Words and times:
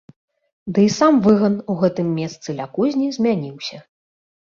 Ды 0.77 0.85
і 0.85 0.91
сам 0.99 1.19
выган 1.27 1.57
у 1.73 1.75
гэтым 1.83 2.07
месцы 2.21 2.55
ля 2.61 2.65
кузні 2.79 3.11
змяніўся. 3.19 3.77